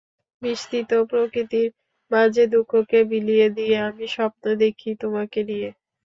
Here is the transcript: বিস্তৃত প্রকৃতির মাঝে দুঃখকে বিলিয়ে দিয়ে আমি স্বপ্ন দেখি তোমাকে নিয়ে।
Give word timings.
বিস্তৃত 0.41 0.91
প্রকৃতির 1.09 1.69
মাঝে 2.11 2.43
দুঃখকে 2.47 2.99
বিলিয়ে 3.11 3.47
দিয়ে 3.57 3.75
আমি 3.87 4.05
স্বপ্ন 4.15 4.43
দেখি 4.63 4.89
তোমাকে 5.01 5.39
নিয়ে। 5.49 5.69